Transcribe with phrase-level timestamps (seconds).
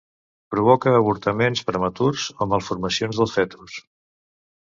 [0.53, 3.77] Provoca avortaments prematurs o malformacions del fetus.